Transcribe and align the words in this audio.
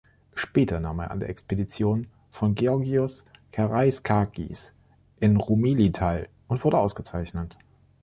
Später 0.33 0.79
nahm 0.79 0.97
er 0.97 1.11
an 1.11 1.19
der 1.19 1.29
Expedition 1.29 2.07
von 2.31 2.55
Georgios 2.55 3.27
Karaiskakis 3.51 4.73
in 5.19 5.37
Roumeli 5.37 5.91
teil 5.91 6.27
und 6.47 6.63
wurde 6.65 6.79
ausgezeichnet. 6.79 7.55